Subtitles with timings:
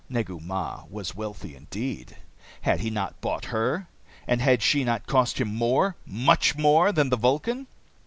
[0.09, 2.17] Negu Mah was wealthy indeed.
[2.61, 3.87] Had he not bought her,
[4.25, 7.67] and had she not cost him more, much more, than the Vulcan?